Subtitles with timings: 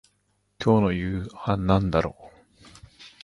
[0.57, 2.31] 今日の夕飯なんだろう